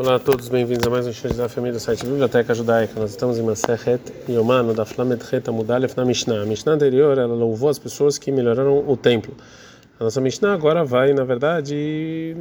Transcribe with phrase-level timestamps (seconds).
[0.00, 3.00] Olá a todos, bem-vindos a mais um show da família do site Biblioteca Judaica.
[3.00, 6.42] Nós estamos em Masechet Yomano da Flamet Het Amudalef na Mishnah.
[6.42, 9.34] A Mishnah anterior ela louvou as pessoas que melhoraram o templo.
[9.98, 12.36] A nossa Mishnah agora vai, na verdade,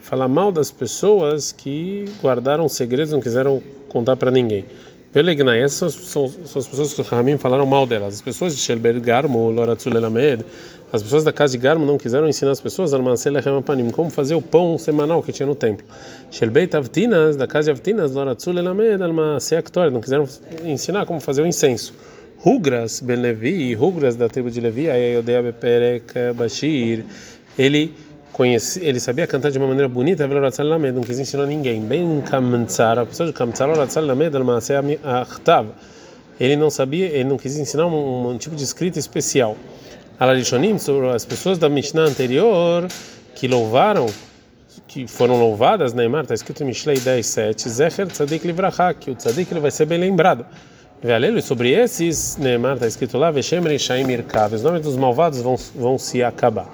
[0.00, 4.64] falar mal das pessoas que guardaram segredos, não quiseram contar para ninguém.
[5.12, 8.14] Pelegnai, essas são, são, as pessoas que o Ramim falaram mal delas.
[8.14, 10.44] As pessoas de Shelber Garmo, Loratzul Elamed,
[10.92, 12.90] as pessoas da casa de Garmo não quiseram ensinar as pessoas
[13.94, 15.86] como fazer o pão semanal que tinha no templo.
[16.30, 18.98] Shelbeit Avtinas, da casa de Avtinas, Loratzul Elamed,
[19.90, 20.28] não quiseram
[20.64, 21.94] ensinar como fazer o incenso.
[22.38, 27.04] Rugras Ben Levi, Rugras da tribo de Levi, Ayodea Beperek Bashir,
[27.58, 27.94] ele
[28.38, 31.80] conheci, ele sabia cantar de uma maneira bonita, não quis ensinar ninguém.
[31.80, 33.68] Bem Kamtsar, a pessoa de Kamtsar,
[36.38, 39.56] ele não sabia, ele não quis ensinar um, um tipo de escrita especial.
[40.20, 40.76] Alarishonim,
[41.12, 42.86] as pessoas da Mishnah anterior
[43.34, 44.06] que louvaram,
[44.86, 49.16] que foram louvadas, Neymar, está escrito em Mishlei 10, 7, Zecher Tzadik Livraha, que o
[49.16, 50.46] Tzadik ele vai ser bem lembrado.
[51.02, 55.56] Vealelo, sobre esses, Neymar, está escrito lá, Veshem Reishaim Irkav, os nomes dos malvados vão,
[55.74, 56.68] vão se acabar.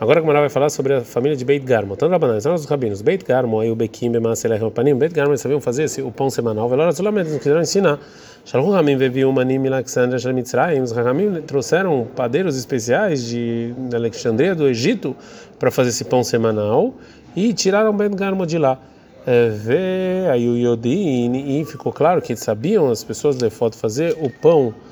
[0.00, 1.96] Agora a Gemara vai falar sobre a família de Beit Garmo.
[1.96, 3.02] Tanto Rabanan, são os rabinos.
[3.02, 4.94] Beit Garmo, aí o Bekim, Bemaselech, Panim.
[4.94, 6.68] Beit Garmo, eles sabiam fazer esse, o pão semanal.
[6.68, 7.98] Velora solamente eles quiseram ensinar.
[8.44, 10.82] Shalom Ramim veio Manim Alexandria Shalmitzrayim.
[10.82, 15.16] Os Ramim trouxeram padeiros especiais de Alexandria, do Egito,
[15.58, 16.94] para fazer esse pão semanal
[17.34, 18.78] e tiraram Beit Garmo de lá.
[19.26, 24.16] É, vê aí o Yodin e ficou claro que sabiam as pessoas de foto fazer
[24.20, 24.87] o pão semanal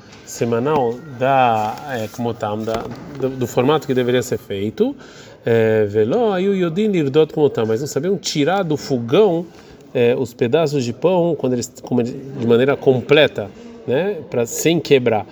[1.17, 2.83] da é, como tam da
[3.19, 4.95] do, do, formato que deveria ser feito
[5.45, 6.91] é, veló aí o yodin
[7.33, 9.45] como tam mas não sabiam tirar do fogão
[9.93, 11.71] é, os pedaços de pão quando eles
[12.39, 13.49] de maneira completa
[13.87, 15.25] né para sem quebrar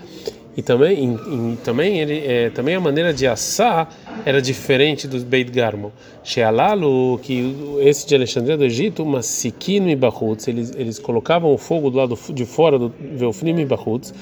[0.58, 1.18] e também
[1.64, 3.90] também ele é, também a maneira de assar
[4.26, 5.92] era diferente dos Beit Garmo.
[6.24, 11.90] Shealalu, que esse de Alexandria do Egito, Masikino e Bahutz, eles, eles colocavam o fogo
[11.90, 14.14] do lado de fora do Velfnim e Bahutz,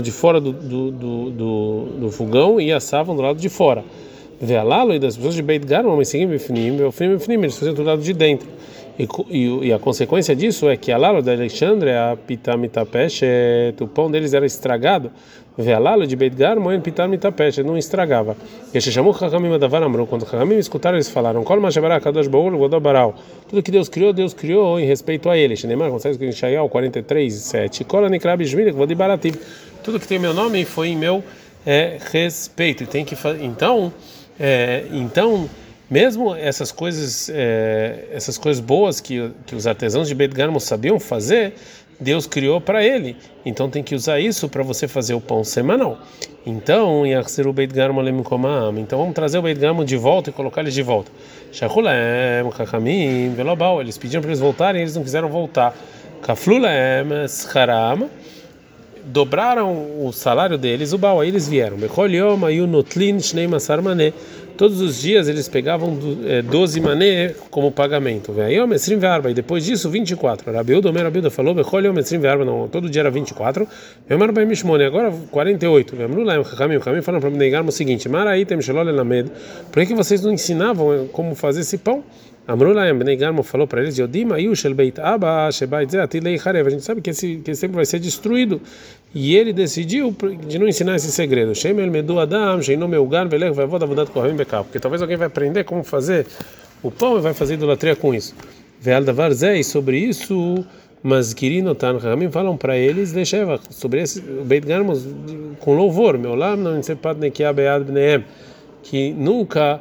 [0.00, 3.84] de fora do, do, do, do, do fogão e assavam do lado de fora.
[4.40, 8.12] Vealalu e das pessoas de Beit Garmo, e Velfnim e eles faziam do lado de
[8.12, 8.48] dentro.
[9.00, 13.22] E, e, e, a consequência disso é que a lalo da Alexandria, a pitamitapesh,
[13.80, 15.10] o pão deles era estragado.
[15.56, 18.36] Vê a lalo de Beit Garmoen, pitamitapesh, não estragava.
[18.74, 22.50] E se chamou Chachamim Adavar Amru, quando Chachamim escutaram, eles falaram: Kol Mashabará Kadosh Baul,
[22.58, 23.14] Godobaral.
[23.48, 25.56] Tudo que Deus criou, Deus criou em respeito a ele.
[25.56, 27.84] Shneimar, consegue escrever em Shaial 43, 7.
[27.84, 29.36] Kol Anikrab Shmirik, Vodibarativ.
[29.82, 31.24] Tudo que tem meu nome foi em meu
[31.64, 32.86] é, respeito.
[32.86, 33.90] Tem que Então,
[34.38, 35.48] é, então
[35.90, 41.00] mesmo essas coisas, é, essas coisas boas que, que os artesãos de Beit Garmo sabiam
[41.00, 41.54] fazer,
[41.98, 43.16] Deus criou para ele.
[43.44, 45.98] Então tem que usar isso para você fazer o pão semanal.
[46.46, 48.00] Então, o Beit Garmo
[48.78, 51.10] Então vamos trazer o Beit Garmo de volta e colocar eles de volta.
[51.52, 51.92] Shachulem,
[52.56, 53.80] Kachamim, Velobal.
[53.80, 55.76] Eles pediram para eles voltarem, eles não quiseram voltar.
[56.22, 58.08] Kaflulem, Scharam
[59.04, 61.76] dobraram o salário deles, o Baal, aí eles vieram.
[64.60, 65.98] Todos os dias eles pegavam
[66.44, 68.34] 12 é, mané como pagamento.
[69.30, 70.52] E depois disso, 24.
[70.52, 71.54] Rabiuda, Omer Rabiuda falou,
[72.44, 73.66] não, todo dia era 24.
[74.10, 75.94] Agora 48.
[75.94, 77.38] O caminho falaram para me
[77.70, 78.06] o seguinte:
[79.72, 82.04] Por que vocês não ensinavam como fazer esse pão?
[82.50, 86.66] Amru Laem Bnei Garmo falou para eles: Yodim Ayu Shel Beit Abba Shebait Atilei Harev.
[86.66, 88.60] A gente sabe que esse que vai ser destruído.
[89.14, 90.12] E ele decidiu
[90.48, 91.54] de não ensinar esse segredo.
[91.54, 94.64] Shem El Medu Adam Sheinu Meugan Velech Vavod Avodat Kohavim Bekal.
[94.64, 96.26] Porque talvez alguém vai aprender como fazer
[96.82, 98.34] o pão e vai fazer idolatria com isso.
[98.80, 99.62] Veal Davar Zeh.
[99.62, 100.64] sobre isso.
[101.04, 104.92] Mas Kirino Tan Ramim falam para eles deixeva sobre esse Beit Garmo
[105.60, 106.18] com louvor.
[106.18, 106.80] Meu não
[108.82, 109.80] que nunca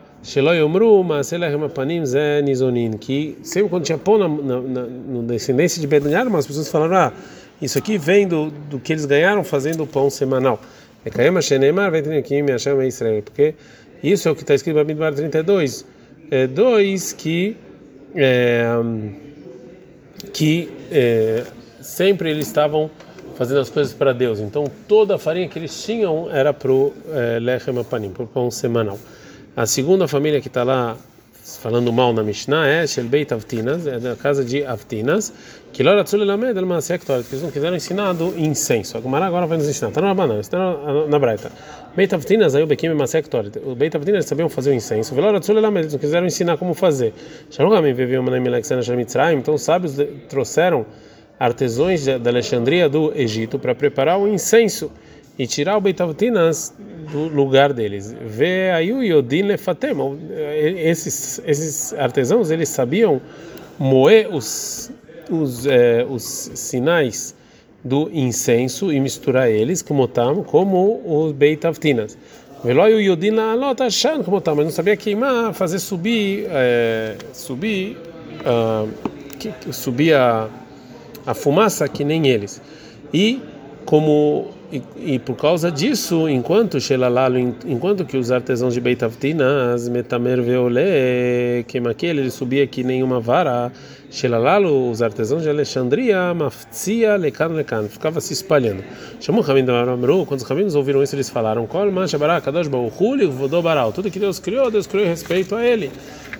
[2.97, 6.01] que sempre quando tinha pão na, na, na, descendência de Ben
[6.35, 7.13] as pessoas falaram, ah,
[7.61, 10.59] isso aqui vem do, do que eles ganharam fazendo o pão semanal.
[11.05, 11.09] É
[13.21, 13.55] porque
[14.03, 15.85] isso é o que está escrito no Bamidbar 32.
[16.31, 17.55] É, dois que
[18.15, 18.67] é,
[20.33, 21.43] que é,
[21.81, 22.89] sempre eles estavam
[23.35, 24.39] fazendo as coisas para Deus.
[24.39, 28.27] Então toda a farinha que eles tinham era para o é, lechem apanim, para o
[28.27, 28.99] pão semanal.
[29.59, 30.95] A segunda família que está lá
[31.61, 35.33] falando mal na Mishnah é Shelbeit Avtinas, é da casa de Avtinas,
[35.73, 38.97] que Lora Tzulelamed El Maasektor, que eles não quiseram ensinar do incenso.
[38.97, 39.89] A Gumara agora vai nos ensinar.
[39.89, 40.57] Está na banana, está
[41.09, 41.51] na Braita.
[41.93, 43.51] Beit Avtinas, aí o Bekim Maasektor.
[43.65, 45.13] O Beit Avtinas sabiam fazer o incenso.
[45.13, 47.13] Lora Tzulelamed, eles não quiseram ensinar como fazer.
[47.51, 49.97] Shalom Gamim viveu uma Nemileksana Shemitzraim, então os sábios
[50.29, 50.85] trouxeram
[51.37, 54.89] artesãos da Alexandria do Egito para preparar o incenso
[55.39, 56.73] e tirar o Beitavtinas
[57.09, 58.13] do lugar deles.
[58.25, 59.95] Vê aí o Yodin Lefatem.
[60.75, 63.21] Esses, esses artesãos eles sabiam
[63.79, 64.91] moer os,
[65.31, 67.33] os, é, os sinais
[67.81, 72.17] do incenso e misturar eles, como tam, como os beitavtinas.
[72.61, 77.97] Veloio Yodin la lota shan como tam, mas não sabia queimar, fazer subir, é, subir,
[79.39, 80.49] que, subir a,
[81.25, 82.61] a fumaça que nem eles.
[83.13, 83.41] E
[83.85, 84.83] como e,
[85.15, 92.17] e, por causa disso, enquanto Shelalalo, enquanto que os artesãos de Beitavtinas, Metamer Veole, Kemakel,
[92.17, 93.71] ele subia que nenhuma vara,
[94.11, 98.83] Shelalalo, os artesãos de Alexandria, Maftzia, Lekan, Lekan, ficava se espalhando.
[99.19, 103.25] Chamou Ramim da Amru, quando os rabinos ouviram isso, eles falaram: Kol, Manchabará, Kadosh Baruchuli,
[103.25, 105.91] Vodobaral, tudo que Deus criou, Deus criou em respeito a ele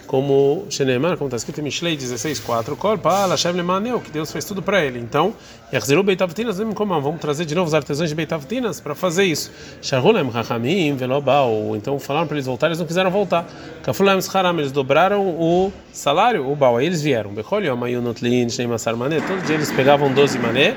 [0.09, 4.59] como Shenemar, como está escrito em Mishlei 16:4, Kolpa, Lashem Lemaneu, que Deus fez tudo
[4.59, 4.97] para ele.
[4.97, 5.35] Então,
[5.71, 9.51] Yachziru Beitavtinas, vamos trazer de novo os artesãos de Beitavtinas para fazer isso.
[9.83, 13.47] Sharulem Chachamim Velobal, então falaram para eles voltar, eles não quiseram voltar.
[13.83, 17.31] Kafulem Scharam, eles dobraram o salário, o Baal, aí eles vieram.
[17.31, 20.75] Bechol Yom Ayunotlin, Shneimasar Mané, dias eles pegavam 12 mané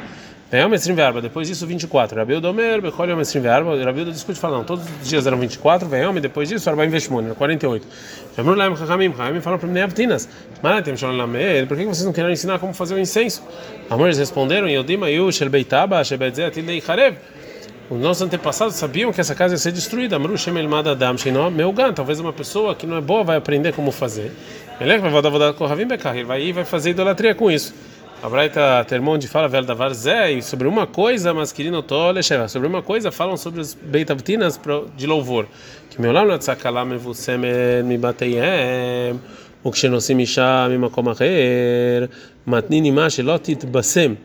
[1.23, 2.15] depois disso 24.
[2.15, 6.13] Rabiuda Omer, Bechol Yom Esrim Verba, Rabiuda discute falando, todos os dias eram 24, Veyom,
[6.21, 7.87] depois disso Arba Inveshmon, 48.
[8.37, 10.29] Jamru Laim Chachamim, Chachamim falaram para mim, Avtinas,
[10.63, 13.43] Maratem Shalom Lamed, por que vocês não querem ensinar como fazer o incenso?
[13.89, 17.17] Amor, eles responderam, Yodima Yu, Shel Beitaba, Shebedzeh, Atilei Charev.
[17.89, 20.17] Os nossos antepassados sabiam que essa casa ia ser destruída.
[20.17, 23.73] Amru Shem Elmad Adam, Sheinó, Meugan, talvez uma pessoa que não é boa vai aprender
[23.73, 24.31] como fazer.
[24.79, 27.75] Ele vai dar Kohavim Bekar, ele vai ir vai fazer idolatria com isso.
[28.23, 32.81] A Braita Termonde fala velho da Varzé sobre uma coisa, mas querido Tolesheva, sobre uma
[32.81, 34.61] coisa falam sobre os Beitavtinas
[34.97, 35.49] de louvor.
[35.91, 37.37] Que meu lá no Tzakalam Evusem
[37.85, 39.21] me bateyem,
[39.65, 42.09] o que xenosim isha mimakom acher,
[42.47, 44.17] matnin ima shelotit basem.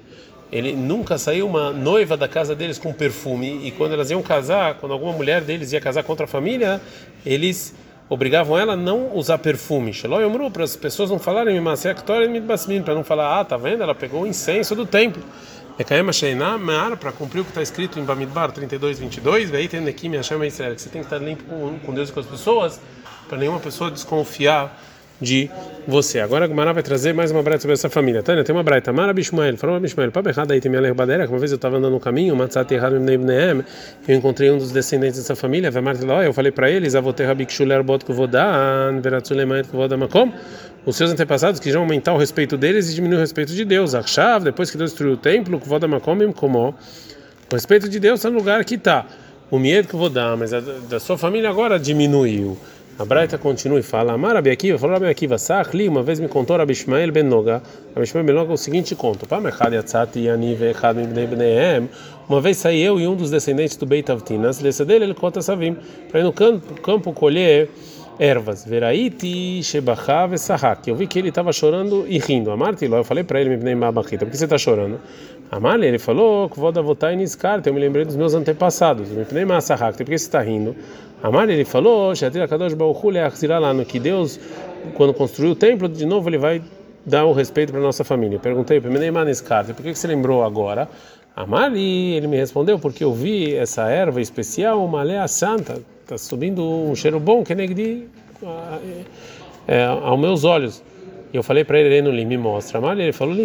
[0.52, 4.76] Ele nunca saiu uma noiva da casa deles com perfume e quando elas iam casar,
[4.76, 6.80] quando alguma mulher deles ia casar contra a família,
[7.26, 7.74] eles
[8.10, 9.94] obrigavam ela a não usar perfume.
[10.50, 11.56] para as pessoas não falarem
[12.84, 13.84] para não falar, ah, tá vendo?
[13.84, 15.24] Ela pegou o incenso do templo.
[17.00, 19.52] Para cumprir o que está escrito em Bamidbar 32, 22,
[20.76, 21.44] que você tem que estar limpo
[21.86, 22.82] com Deus e com as pessoas,
[23.30, 24.76] para nenhuma pessoa desconfiar
[25.22, 25.50] de
[25.88, 26.20] você.
[26.20, 28.22] Agora a Gumara vai trazer mais uma braita sobre essa família.
[28.22, 28.92] Tânia, tem uma braita.
[28.94, 31.78] Mara Bishmael, falou Bishmael, para errado aí tem minha lerbadeira, que uma vez eu estava
[31.78, 32.96] andando no caminho, Matzat errado
[34.08, 38.06] eu encontrei um dos descendentes dessa família, Vemartiló, eu falei para eles, Avoter Rabikshul bot
[38.06, 39.02] Kuvodan,
[39.70, 40.32] Kuvodamakom,
[40.86, 43.96] os seus antepassados que já aumentar o respeito deles e diminuir o respeito de Deus.
[43.96, 46.76] Achav, depois que Deus destruiu o templo, Kuvodamakom, como o
[47.56, 49.06] respeito de Deus está no lugar que está.
[49.50, 52.58] O medo que eu vou dar, mas a da sua família agora diminuiu.
[53.00, 56.28] A Braita continua e fala: Amar Rabi Akiva, falou Rabi Akiva, Sachli, uma vez me
[56.28, 57.62] contou Rabi Ishmael ben Noga,
[57.94, 59.28] Rabi Ishmael ben Noga o seguinte conto.
[62.28, 65.78] Uma vez saí eu e um dos descendentes do Beit Avtinas, dele ele conta Savim,
[66.10, 67.70] para ir no campo, colher
[68.18, 68.66] ervas.
[68.66, 70.90] Veraiti shebachav esahak.
[70.90, 72.50] Eu vi que ele estava chorando e rindo.
[72.50, 75.00] Amarti, eu falei para ele, mibnei mabachita, por que você está chorando?
[75.52, 77.24] Amar, ele falou, votar em
[77.64, 79.10] Eu me lembrei dos meus antepassados.
[79.10, 80.76] Mibnei masahak, por que você está rindo?
[81.22, 82.14] Amar ele falou,
[83.84, 84.40] que Deus,
[84.94, 86.62] quando construiu o templo, de novo ele vai
[87.06, 88.38] dar o respeito para nossa família.
[88.38, 90.88] Perguntei para ele, por que você lembrou agora?
[91.36, 96.64] Amari, ele me respondeu, porque eu vi essa erva especial, uma lea santa, está subindo
[96.64, 98.10] um cheiro bom, que negri
[99.68, 100.84] é, aos meus olhos.
[101.32, 102.78] E eu falei para ele, ele me mostra.
[102.78, 103.36] Amari, ele falou,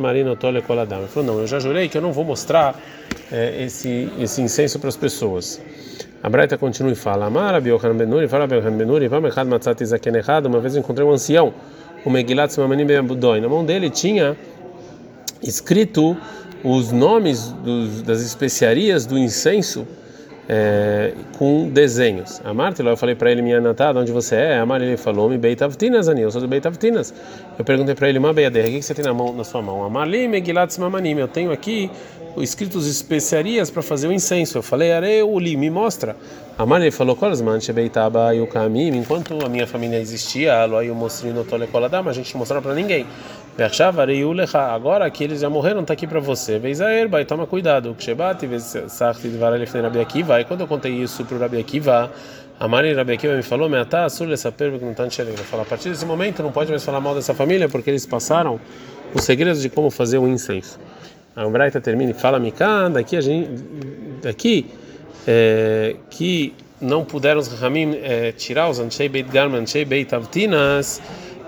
[0.00, 0.58] marino tole.
[0.58, 2.74] Ele falou, não, eu já jurei que eu não vou mostrar
[3.30, 5.60] é, esse, esse incenso para as pessoas.
[6.22, 10.46] A Braita continua e fala: Amara Biohan Benuri, fala Biohan Benuri, Vamechad Matzat Izaken errado.
[10.46, 11.54] Uma vez encontrei um ancião,
[12.04, 13.40] o Megilat Simamanim Ben Abudoi.
[13.40, 14.36] Na mão dele tinha
[15.42, 16.16] escrito
[16.64, 19.86] os nomes dos, das especiarias do incenso
[20.48, 22.40] é, com desenhos.
[22.42, 24.58] A Marta, eu falei para ele, minha natada, onde você é?
[24.58, 27.12] A Marta ele falou, me beitavtinas, ani, eu sou do beitavtinas.
[27.58, 29.84] Eu perguntei para ele, uma beiader, o que você tem na mão, na sua mão?
[29.84, 31.90] A Marli megilat simamanim, eu tenho aqui
[32.38, 34.58] escritos especiarias para fazer o incenso.
[34.58, 36.16] Eu falei, areuli, me mostra.
[36.56, 41.44] A Marli falou, kolasman shebeitaba caminho, enquanto a minha família existia, aí eu mostrei no
[41.44, 43.06] tolecoladama, a gente não mostrava para ninguém.
[44.54, 46.60] Agora que eles já morreram, está aqui para você.
[46.62, 47.92] Erba e toma cuidado.
[47.92, 48.46] Kshebati.
[48.46, 52.08] E quando eu contei isso para o Rabi Akiva,
[52.60, 55.60] a Mari Rabi Akiva me falou: Meatá, não.
[55.60, 58.60] A partir desse momento não pode mais falar mal dessa família porque eles passaram
[59.12, 60.78] os segredos de como fazer o incenso.
[61.34, 63.50] A Umbraita termina e fala: Mikan, daqui a gente.
[64.22, 64.66] Daqui.
[65.26, 71.02] É, que não puderam os Ramim é, tirar os Anshei Beit Garman, Anshei Beit Avtinas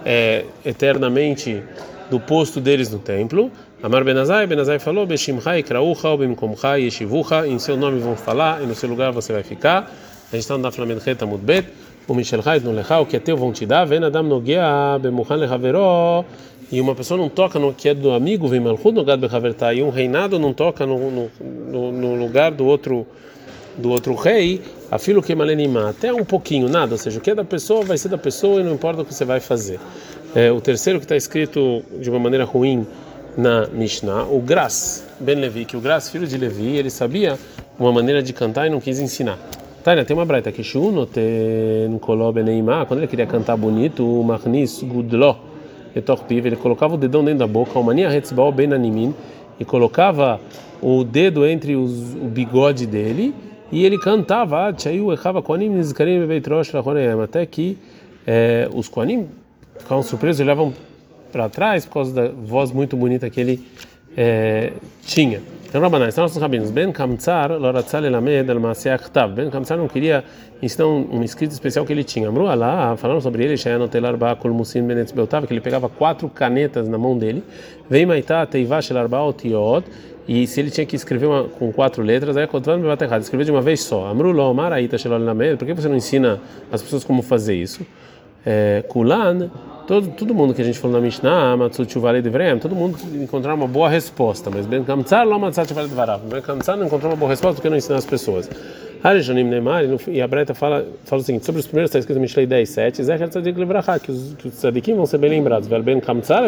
[0.04, 1.62] é, eternamente
[2.10, 3.50] do posto deles no templo.
[3.82, 7.46] Amar Benazai, Benazai falou: Beshimchai kraucha, bimkomchai yeshivucha.
[7.46, 9.90] Em seu nome vão falar e no seu lugar você vai ficar.
[10.30, 11.66] A gente está no Daflamed Reta Mudbet.
[12.10, 14.98] o Michel Hait no Lechá, o que é teu vão te dar, vem Adam Noguea,
[15.00, 16.24] Bemuhan Lechaveró,
[16.70, 19.72] e uma pessoa não toca no que é do amigo, vem Malchut no Gad Bechavertá,
[19.72, 23.06] e um reinado não toca no, no, no, lugar do outro
[23.78, 27.30] do outro rei, a filo que malenimá, até um pouquinho, nada, ou seja, o que
[27.30, 29.78] é da pessoa vai ser da pessoa e não importa o que você vai fazer.
[30.32, 32.86] É, o terceiro que está escrito de uma maneira ruim
[33.36, 37.36] na Mishnah, o Gras Ben Levi, que o Gras, filho de Levi, ele sabia
[37.76, 39.38] uma maneira de cantar e não quis ensinar.
[39.82, 44.22] Tânia, tem uma braita que Shuno tem Koló Beneimá, quando ele queria cantar bonito, o
[44.22, 45.36] Marnis Gudló,
[45.94, 49.12] ele colocava o dedão dentro da boca, o Mania Hetzbal Ben Animin,
[49.58, 50.40] e colocava
[50.80, 53.34] o dedo entre os, o bigode dele
[53.72, 54.72] e ele cantava
[57.22, 57.76] até que
[58.26, 59.28] é, os Koanim
[59.80, 60.72] ficavam surpresos olhavam
[61.32, 63.66] para trás por causa da voz muito bonita que ele
[64.16, 64.72] é,
[65.02, 65.40] tinha.
[65.70, 66.72] Então, Rabanan, estão nossos rabinos.
[66.72, 69.32] Ben Kamtsar, Loratzal Elamed, Al Tav.
[69.32, 70.24] Ben Kamtsar não queria
[70.60, 72.28] ensinar um, escrito especial que ele tinha.
[72.28, 76.28] Amru Allah, falando sobre ele, Shayan Otelar Bakul Musim Benetz Beltav, que ele pegava quatro
[76.28, 77.44] canetas na mão dele.
[77.88, 79.86] Vem Maitá, Teivash Elarba Otiot.
[80.26, 83.22] E se ele tinha que escrever uma, com quatro letras, aí contando vai errado.
[83.22, 84.08] Escrever de uma vez só.
[84.08, 85.56] Amru Lo, Maraita Shelol Lamed.
[85.56, 86.40] Por que você não ensina
[86.72, 87.86] as pessoas como fazer isso?
[88.44, 89.50] É, Kulan
[89.90, 91.92] todo, todo mundo que a gente falou na Mishnah, Matsut
[92.60, 95.26] todo mundo encontrar uma boa resposta, mas Ben Kamtsar
[95.88, 96.22] Devarav.
[96.26, 96.40] Ben
[96.76, 98.48] não encontrou uma boa resposta porque não ensinar as pessoas.
[99.02, 102.68] Neymar, e a Breta fala, fala o seguinte, sobre os primeiros está escrito Mishlei 10,
[102.68, 103.58] 7, Zecher Tzadik
[104.02, 106.44] que os, os tzadikim vão ser bem lembrados, Ben Kamtsar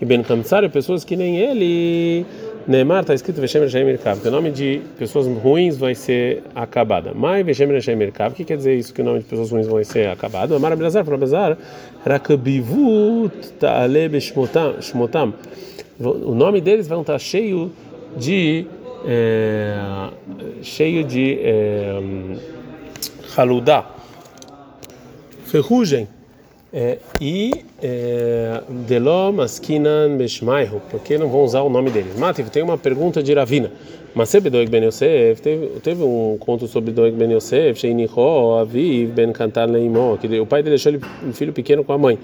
[0.00, 2.26] e Ben Kamtsar é pessoas que nem ele
[2.68, 7.14] Neymar está escrito Veshem Reshem Merkav, que o nome de pessoas ruins vai ser acabada.
[7.14, 9.84] Mai Veshem Merkav, o que quer dizer isso que o nome de pessoas ruins vai
[9.84, 10.54] ser acabado?
[10.56, 11.56] Amar Abelazar, para Abelazar,
[12.04, 15.32] Rakabivut Ta'ale Beshmotam.
[16.00, 17.70] O nome deles vão estar cheio
[18.16, 18.66] de
[19.06, 19.78] é,
[20.60, 22.00] cheio de é,
[23.36, 23.88] haludá,
[25.44, 26.08] ferrugem
[26.78, 32.18] é, e é, Delom Askinan Beshmaihu, porque não vão usar o nome deles.
[32.18, 33.72] Mativ, tem uma pergunta de Ravina.
[34.14, 39.70] Mas Doeg Ben Yosef, teve, um conto sobre Doeg Ben Yosef, Sheiniho, Aviv, Ben Kantar
[39.70, 42.18] Leimó, que o pai dele deixou ele, um filho pequeno com a mãe.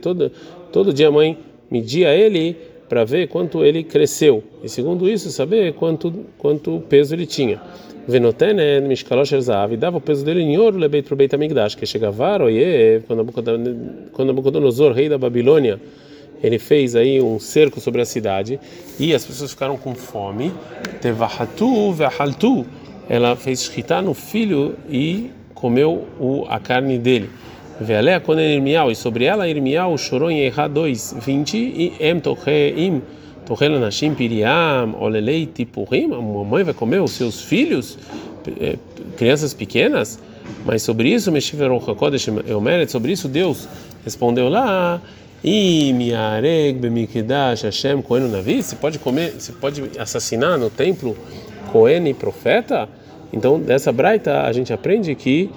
[0.00, 0.30] Todo,
[0.70, 1.36] todo dia a mãe
[1.68, 2.56] media ele
[2.90, 4.42] para ver quanto ele cresceu.
[4.64, 7.62] E segundo isso, saber quanto, quanto peso ele tinha.
[8.08, 11.86] Venotene Mishkalosh Zav, e dava o peso dele em ouro lebeit pro Beit Amigdash, que
[11.86, 13.24] chegava Oye, quando
[14.26, 15.80] Nabucodonosor, rei da Babilônia,
[16.42, 18.58] ele fez aí um cerco sobre a cidade
[18.98, 20.52] e as pessoas ficaram com fome.
[21.00, 22.66] Tevahatu vehaltu,
[23.08, 27.30] ela fez shkita no filho e comeu o, a carne dele.
[27.80, 33.00] Vealea quando Irmial, e sobre ela Irmial chorou em Erra 2, 20, e Em Tocheim,
[33.46, 37.98] Tochel Nashim Piriam, Olelei Tipurim, a mamãe vai comer os seus filhos,
[38.60, 38.76] eh,
[39.16, 40.18] crianças pequenas,
[40.66, 43.66] mas sobre isso, Meshiveron Hakodesh Eomeret, sobre isso Deus
[44.04, 45.00] respondeu lá,
[45.42, 51.16] e Miareg Bemikidash Hashem Kohen Navi, você pode comer, você pode assassinar no templo
[51.72, 52.86] Cohen profeta?
[53.32, 55.48] Então, dessa braita a gente aprende que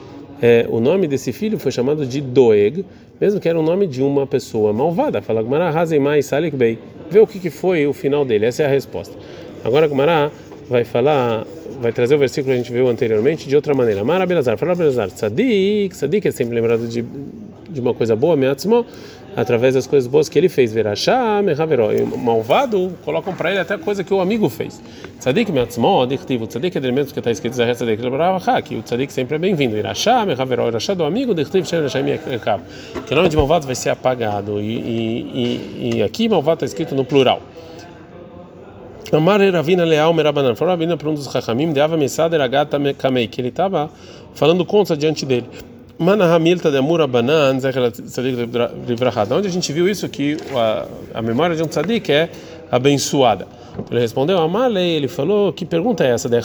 [0.45, 2.83] é, o nome desse filho foi chamado de Doeg,
[3.21, 5.21] mesmo que era o nome de uma pessoa malvada.
[5.21, 6.77] Fala Gmará Hazemai Salik Bey.
[7.09, 9.17] Vê o que, que foi o final dele, essa é a resposta.
[9.63, 10.29] Agora Gmará
[10.69, 11.47] vai falar,
[11.79, 14.03] vai trazer o versículo que a gente viu anteriormente de outra maneira.
[14.03, 17.05] Mara Belazar, fala Belazar, Tzadik, Tzadik é sempre lembrado de,
[17.69, 18.85] de uma coisa boa, Meatzmo,
[19.35, 20.73] através das coisas boas que ele fez.
[20.73, 21.89] Verachá, Mehaveró.
[21.91, 24.81] O malvado colocam para ele até coisa que o amigo fez.
[25.19, 28.01] Tzadik Meatzmo, Dichtivo, Tzadik é elementos que está escrito Zahet Tzadik,
[28.65, 29.77] que o Tzadik sempre é bem-vindo.
[29.77, 32.61] Irachá, Mehaveró, Irachá do amigo, Dichtiv, Shem Rashai Mekav.
[33.05, 34.59] Que o nome de malvado vai ser apagado.
[34.61, 37.41] E, e, e, aqui malvado está escrito no plural.
[39.11, 40.55] Amar Ravina Leal Merabanan.
[40.55, 43.89] Falou Ravina para um dos Chachamim, de Ava Mesader Agata Kamei, que ele estava
[44.33, 45.45] falando contra diante dele.
[45.97, 50.09] Mana Hamilta de Amura Banan, Da onde a gente viu isso?
[50.09, 52.29] Que a, a memória de um tzadik é
[52.71, 53.47] abençoada.
[53.89, 56.27] Ele respondeu, Amalei, ele falou, que pergunta é essa?
[56.27, 56.39] Está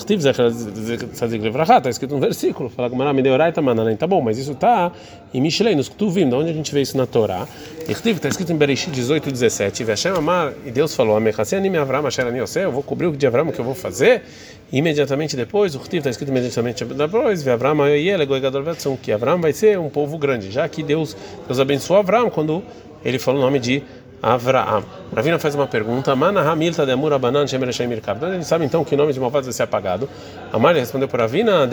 [1.91, 2.89] escrito um versículo, fala
[3.23, 3.35] deu
[3.97, 4.91] Tá bom, mas isso está
[5.33, 7.47] em Mishlei, nos Ktuvim, de onde a gente vê isso na Torá.
[7.87, 9.85] Está escrito em Bereshit 18, 17,
[10.65, 11.17] e Deus falou,
[12.65, 14.23] eu vou cobrir o de Avram que eu vou fazer,
[14.73, 17.43] imediatamente depois, o Rtiv está escrito imediatamente depois,
[18.97, 22.63] que Avram vai ser um povo grande, já que Deus, Deus abençoou Avram quando
[23.05, 23.83] ele falou o nome de
[24.23, 24.83] Avraam.
[25.15, 26.15] Ravina faz uma pergunta.
[26.17, 26.93] Mana Hamilta de
[28.35, 30.09] gente sabe então que o nome de malvado vai ser apagado.
[30.53, 31.67] Amália respondeu para Ravina.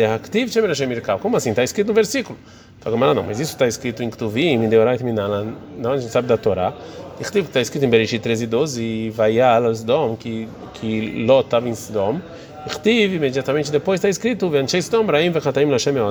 [1.20, 1.50] Como assim?
[1.50, 2.38] Está escrito no versículo.
[2.80, 5.48] Fala, não, mas isso está escrito em Ktuvim, em Deorait Minala.
[5.78, 6.74] Não, a gente sabe da Torá.
[7.20, 8.84] Está escrito em Bereshit 13 e 12.
[8.84, 12.22] E Vayal Sdom, que, que Ló estava em Sdom.
[12.68, 14.50] Irtiv, imediatamente depois está escrito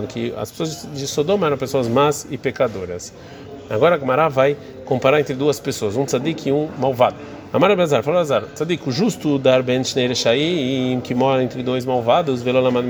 [0.08, 3.12] que as pessoas de Sodoma eram pessoas más e pecadoras.
[3.68, 7.16] Agora a Gemara vai comparar entre duas pessoas, um tzadik e um malvado.
[7.52, 12.42] Amar Bazar, falou Bazar, tzadik, o justo dar ben shnei que mora entre dois malvados,
[12.42, 12.84] velolamad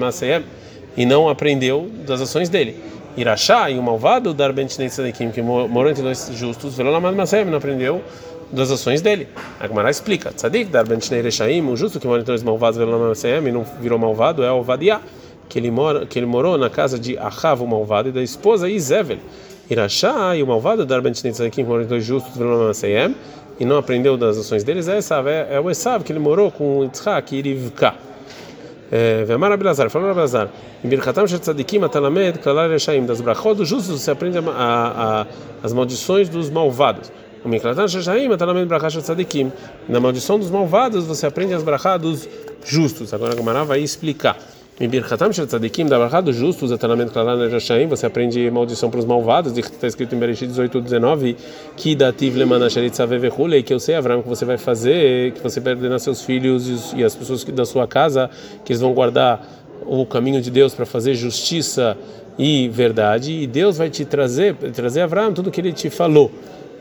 [0.96, 2.76] e não aprendeu das ações dele.
[3.16, 8.02] Irachá e o malvado dar ben que morou entre dois justos, velolamad não aprendeu
[8.52, 9.28] das ações dele.
[9.60, 11.22] A Gemara explica, tzadik dar ben shnei
[11.60, 15.00] o justo que mora entre dois malvados, e não virou malvado, é o vadiá,
[15.48, 18.68] que ele, mora, que ele morou na casa de Achav, o malvado, e da esposa
[18.68, 19.18] Izevel.
[19.68, 22.38] Irachá e o malvado dar ben tzadikim foram dois justos
[23.58, 26.50] e não aprendeu das ações deles é Esav, é, é o Esav que ele morou
[26.50, 27.94] com Yitzhak e Rivka.
[29.26, 30.50] Vemar Abelazar, falou Abelazar,
[30.84, 34.38] em Birkatam Shel Tzadikim Atalamed Klalar Reshaim, das brachot dos justos você aprende
[35.62, 37.10] as maldições dos malvados.
[39.02, 39.52] Tzadikim,
[39.88, 42.28] na maldição dos malvados você aprende as brachá dos
[42.64, 43.12] justos.
[43.12, 44.38] Agora a Gamara vai explicar.
[44.80, 48.98] Em Birchatam Shel Tzadikim, da Barra dos justos, Atalamento Klalan Rashaim, você aprende maldição para
[48.98, 51.36] os malvados, está escrito em Bereshit 18, 19,
[51.76, 55.74] que dativ lemanasherit savevechulei, que eu sei, Avram, que você vai fazer, que você vai
[55.74, 58.28] ordenar seus filhos e as pessoas da sua casa,
[58.64, 59.46] que eles vão guardar
[59.86, 61.96] o caminho de Deus para fazer justiça
[62.36, 66.32] e verdade, e Deus vai te trazer, trazer Avram tudo que ele te falou.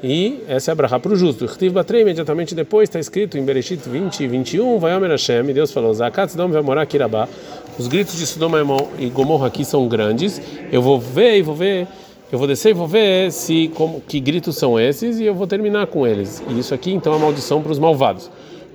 [0.03, 1.45] E essa é a brachá para o justo.
[1.45, 5.53] Rtiv Batrei, imediatamente depois, está escrito em Bereshit 20 e 21, vai Omer Hashem, e
[5.53, 7.25] Deus falou, Zakat Sodom vai morar aqui Rabá.
[7.79, 8.59] Os gritos de Sodoma
[8.99, 10.41] e Gomorra aqui são grandes.
[10.69, 11.87] Eu vou ver e vou ver,
[12.29, 15.47] eu vou descer e vou ver se como, que gritos são esses e eu vou
[15.47, 16.43] terminar com eles.
[16.49, 18.29] E isso aqui então é maldição para os malvados.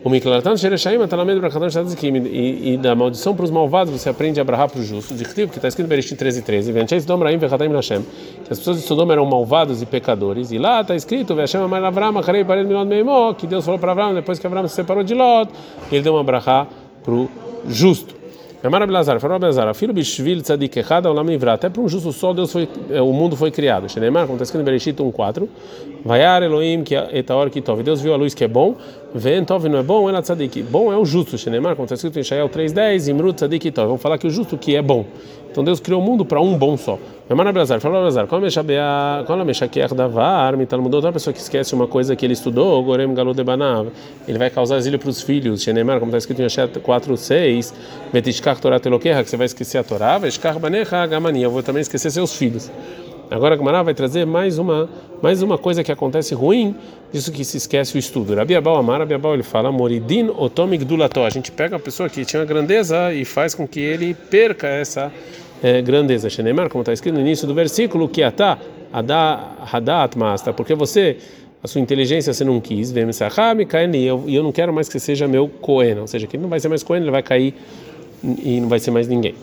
[0.04, 2.14] O Miklaratan Shereshaim Atalamed Brachatan Shadazikim.
[2.16, 5.18] E da maldição para os malvados você aprende a brahar para os justos.
[5.18, 6.72] De que está escrito em Bereshit 13 13.
[6.72, 8.02] Venchei Sodom Raim Vechataim Lashem.
[8.44, 10.52] Que as pessoas de Sodoma eram malvados e pecadores.
[10.52, 13.34] E lá está escrito Veshem Amar Avram Acharei Pared Milot Meimó.
[13.34, 15.50] Que Deus falou para Avram depois que Avram se separou de Lot.
[15.90, 16.66] Ele deu uma brahá
[17.02, 17.28] para o
[17.68, 18.17] justo.
[18.60, 21.52] Amar Abelazar, falou Abelazar, filho bishvil tzadik echad olam nivra.
[21.52, 22.68] Até para um justo só Deus foi,
[23.00, 23.88] o mundo foi criado.
[23.88, 25.48] Shenemar, como está escrito em Bereshit 1:4,
[26.04, 27.84] Vayar Elohim que etaor kitov.
[27.84, 28.74] Deus viu a luz que é bom,
[29.14, 30.60] vem tov não é bom, ela tzadik.
[30.64, 31.38] Bom é o justo.
[31.38, 33.86] Shenemar, como está escrito em Shael 3:10, Imrut tzadik tov.
[33.86, 35.04] Vamos falar que o justo que é bom.
[35.58, 37.00] Então Deus criou o mundo para um bom só.
[37.28, 38.40] Amar Abelazar, falou Abelazar, qual
[39.40, 43.12] a meshaquer davar, mital mudou outra pessoa que esquece uma coisa que ele estudou, gorem
[43.44, 43.88] banav.
[44.28, 45.60] Ele vai causar exílio para os filhos.
[45.60, 47.74] Shenemar, como está escrito em Shael 4:6,
[48.12, 51.42] Betishkach Torah teloquerra, que você vai esquecer a Torá, Veshkach banecha gamani.
[51.42, 52.70] Eu vou também esquecer seus filhos.
[53.30, 54.88] Agora a Gemara vai trazer mais uma
[55.20, 56.74] mais uma coisa que acontece ruim
[57.12, 58.34] disso que se esquece o estudo.
[58.34, 61.20] Rabi Abal Amar, ele fala Moridin otomig dulato.
[61.20, 65.12] A gente pega a pessoa que tinha grandeza e faz com que ele perca essa
[65.62, 66.28] é, grandeza.
[66.30, 68.58] Shenemar, como está escrito no início do versículo, que atá
[68.92, 71.16] hadat masta, porque você
[71.62, 73.04] a sua inteligência você não quis, vem
[73.94, 76.60] e eu não quero mais que seja meu Cohen, ou seja, que ele não vai
[76.60, 77.52] ser mais Cohen, ele vai cair
[78.22, 79.34] e não vai ser mais ninguém.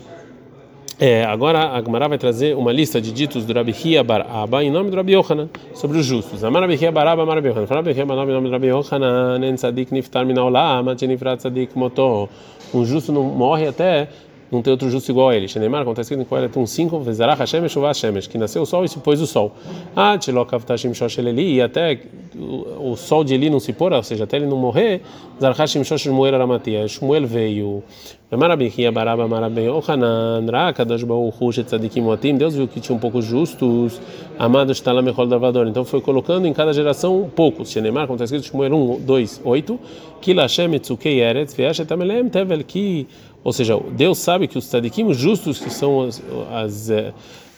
[0.98, 4.64] É, agora a Gemara vai trazer uma lista de ditos do Rabi Hia Bar Abba
[4.64, 6.42] em nome do Rabi Yohanan sobre os justos.
[6.42, 7.66] Amar Rabi Hia Bar Abba, Amar Rabi Yohanan.
[7.68, 9.44] Rabi Hia Bar Abba em nome do Rabi Yohanan.
[9.44, 12.30] En tzadik niftar min haolam, nifrat tzadik moto.
[12.72, 14.08] Um justo não morre até
[14.50, 15.48] não tem outro justo igual a ele.
[15.48, 18.66] Shenemar, como está escrito em Coelho 1, 5, Vezarach Hashem Shuvah Hashem, que nasceu o
[18.66, 19.52] sol e se pôs o sol.
[19.94, 22.00] Ah, Tchilokav Tashim Shosheleli, e até
[22.34, 25.02] o, sol de Eli não se pôr, ou seja, até ele não morrer,
[25.40, 27.82] Zarhashim Shosh Shmuel Aramatia, Shmuel veio.
[28.28, 34.00] Marabichia Baraba Marabe Ohanan, Rakadosh Baruchu Tzadikim Otim, Deus viu que tinha um poucos justos,
[34.36, 37.70] amados Talamechol Davador, então foi colocando em cada geração poucos.
[37.70, 39.80] Shenemar, como está escrito Shmuel 1, 2, 8,
[40.20, 43.06] Kilashem Etzukei Eretz, Veashet Tevel, que
[43.46, 46.90] ou seja, Deus sabe que os tzadikim justos, que são as, as,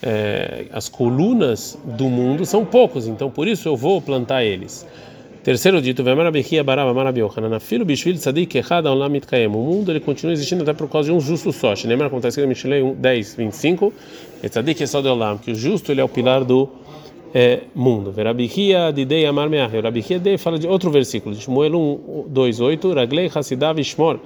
[0.02, 4.86] é, as colunas do mundo, são poucos, então por isso eu vou plantar eles.
[5.42, 6.02] Terceiro dito.
[6.02, 6.04] O
[9.48, 11.72] mundo ele continua existindo até por causa de um justo só.
[11.86, 13.90] Lembra como está escrito em Mishlei 10, 25?
[14.42, 16.68] Tzadik esod olam, que o justo ele é o pilar do
[17.34, 18.12] é, mundo.
[18.12, 19.72] Verabihia didei amar meach.
[19.72, 22.92] Verabihia dei fala de outro versículo, de Shmuel 1, 2, 8.
[22.92, 24.20] Raglei hasidav ishmor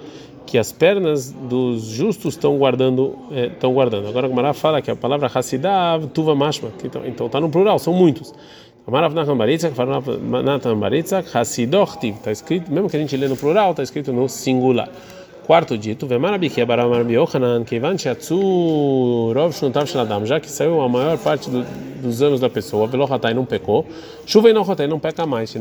[0.47, 4.09] que as pernas dos justos estão guardando, estão é, guardando.
[4.09, 6.71] Agora Mará fala que a palavra Hasidav, Tuva Mashma,
[7.05, 8.35] então está no plural, são muitos.
[12.09, 14.89] Está escrito, mesmo que a gente lê no plural, está escrito no singular.
[15.47, 16.07] Quarto dito,
[19.35, 19.53] Rov
[20.25, 21.65] já que saiu a maior parte do,
[22.01, 22.89] dos anos da pessoa,
[23.35, 23.85] não pecou,
[24.25, 25.53] Chuva e não peca mais,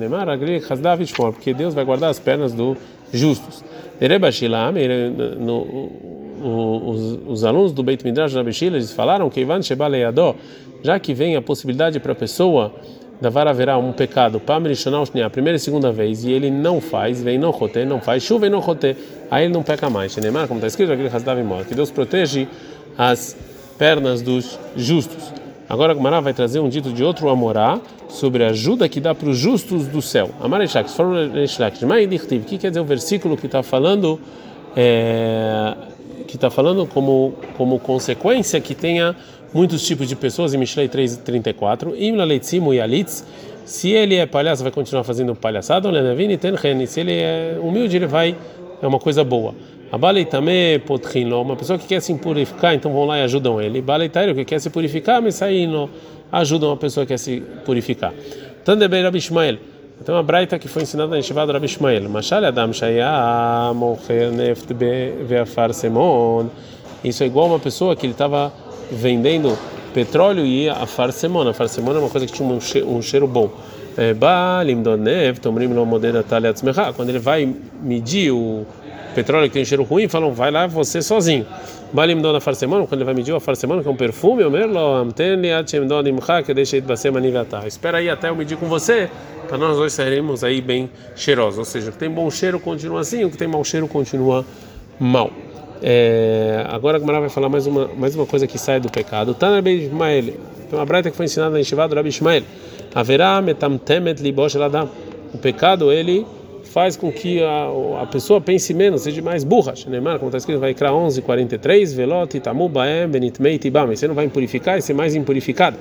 [1.34, 2.78] porque Deus vai guardar as pernas dos
[3.14, 3.64] justos.
[4.00, 4.74] Erebashilam,
[6.44, 10.36] os, os alunos do Beit Midrash Rabbi Shila, eles falaram que Ivan Shebaleadó,
[10.84, 12.74] já que vem a possibilidade para a pessoa
[13.22, 17.38] davar haverá um pecado, pamrishonal a primeira e segunda vez, e ele não faz, vem
[17.38, 18.98] não rote, não faz, chuva e não rote,
[19.30, 20.18] aí ele não peca mais.
[20.18, 21.04] Neymar, como está escrito aqui,
[21.68, 22.48] que Deus protege
[22.98, 23.38] as
[23.78, 25.41] pernas dos justos.
[25.72, 27.80] Agora Gumara vai trazer um dito de outro Amorá
[28.10, 30.30] sobre a ajuda que dá para os justos do céu.
[30.42, 34.20] Amarechak, o que quer dizer o versículo que está falando,
[34.76, 35.74] é,
[36.28, 39.16] que está falando como, como consequência que tenha
[39.54, 43.26] muitos tipos de pessoas, em Mishlei 3,34, Imla Leitzimu e Alitz,
[43.64, 45.88] se ele é palhaço, vai continuar fazendo palhaçada,
[46.86, 48.36] se ele é humilde, ele vai,
[48.82, 49.56] é uma coisa boa.
[49.92, 53.82] A Baleitame Potrinlo, uma pessoa que quer se purificar, então vão lá e ajudam ele.
[53.82, 55.90] Baleitairo, que quer se purificar, mas saindo,
[56.32, 58.14] ajudam uma pessoa que quer se purificar.
[58.64, 59.58] Tandebei Rabi Ishmael.
[60.06, 62.10] Tem uma braita que foi ensinada na Yeshiva do Rabi Ishmael.
[62.10, 66.48] Mashal Adam Shaya Mocher Neft Veafar Semon.
[67.04, 68.54] Isso é igual uma pessoa que ele estava
[68.92, 69.58] vendendo
[69.94, 71.50] petróleo e a farsemona.
[71.50, 73.52] A farsemona é uma coisa que tinha um cheiro, um cheiro bom.
[73.98, 74.16] É,
[76.96, 78.66] quando ele vai medir o
[79.14, 81.46] petróleo que tem cheiro ruim, falam, vai lá você sozinho.
[81.94, 84.80] Balim dona farsemana, quando ele vai medir a farsemana, que é um perfume, o merlo,
[84.80, 87.68] amtene, atchem dona imcha, que deixa de manivata.
[87.68, 89.10] Espera aí até eu medir com você,
[89.48, 91.60] para nós dois sairemos aí bem cheirosos.
[91.60, 94.46] Ou seja, o que tem bom cheiro continua assim, o que tem mau cheiro continua
[95.00, 95.32] mal.
[95.84, 99.34] É, agora a Gemara vai falar mais uma, mais uma coisa que sai do pecado.
[99.34, 102.44] Tanar Ben Ishmael, tem uma braita que foi ensinada na Yeshiva do Rabi Ishmael.
[102.94, 104.56] Haverá metamtemet libosh.
[105.34, 106.26] O pecado, ele
[106.64, 109.74] faz com que a, a pessoa pense menos, seja mais burra.
[109.88, 113.88] Neymar, como está escrito, vai criar 11, 43, velot, itamu, baem, benitmei, tibam.
[113.88, 115.78] Você não vai impurificar e ser mais impurificado.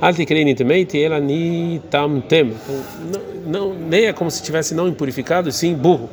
[0.00, 2.52] Alti kreinitmei, ela nitamtem.
[2.52, 6.08] Então, não, nem é como se tivesse não impurificado, sim burro.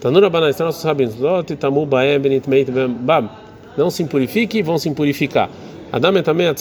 [0.00, 3.30] Tanura banais, então nossos rabinos, lot, itamu, baem, benitmei, tibam.
[3.76, 5.48] Não se impurifique vão se impurificar.
[5.92, 6.54] Adam também a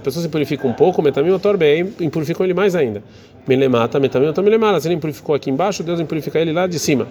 [0.00, 3.02] pessoa se purifica um pouco, metamim otor bem, impurificou ele mais ainda.
[3.46, 4.80] Melemata, metamim otor melemata.
[4.80, 7.06] Se ele impurificou aqui embaixo, Deus impurifica ele lá de cima.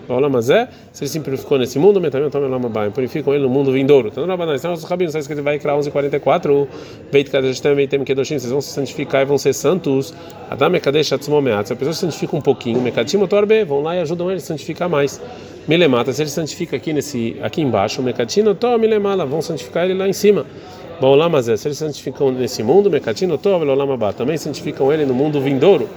[0.49, 4.09] é, se ele se impurificou nesse mundo, metamim otor melamabá, impurificam ele no mundo vindouro.
[4.09, 6.67] Então, banais, então, os rabinos, sabe que ele vai criar 11:44,
[7.11, 10.13] Beit Kadesh também tem kedoshim, vocês vão se santificar e vão ser santos.
[10.49, 11.67] Adam Kadesh atzmomeat.
[11.67, 14.39] Se a pessoa se santifica um pouquinho, mekatim otor bem, vão lá e ajudam ele
[14.39, 15.21] a santificar mais.
[15.67, 20.07] Milemata, se ele santifica aqui nesse aqui embaixo, mekatim otor milemala, vão santificar ele lá
[20.07, 20.45] em cima.
[21.01, 25.89] Baolamazé, se eles santificam nesse mundo, Mekatino Tov, Lolamabá, também santificam ele no mundo vindouro.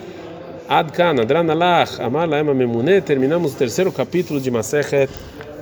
[0.67, 5.11] Adkan, Adranalach, Amar Laema Memune, terminamos o terceiro capítulo de Masechet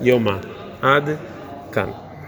[0.01, 0.39] Yomá.
[0.81, 2.02] Adkan.